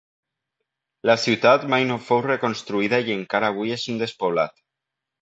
La 1.09 1.15
ciutat 1.25 1.67
mai 1.75 1.87
no 1.91 1.99
fou 2.07 2.23
reconstruïda 2.29 3.03
i 3.13 3.17
encara 3.21 3.55
avui 3.57 3.79
és 3.81 3.89
un 3.97 4.05
despoblat. 4.07 4.63